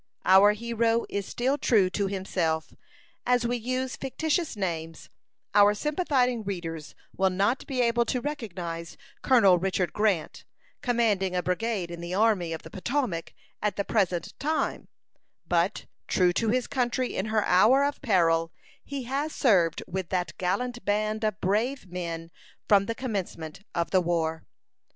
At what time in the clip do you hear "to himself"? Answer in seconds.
1.91-2.73